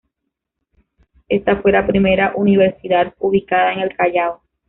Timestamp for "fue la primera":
1.61-2.33